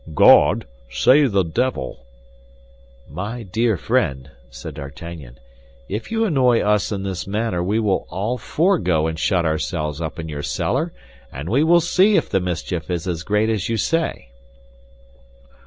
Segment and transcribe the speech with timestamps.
[0.15, 0.65] "God?
[0.89, 2.07] Say the devil!"
[3.07, 5.37] "My dear friend," said D'Artagnan,
[5.87, 10.01] "if you annoy us in this manner we will all four go and shut ourselves
[10.01, 10.91] up in your cellar,
[11.31, 14.29] and we will see if the mischief is as great as you say."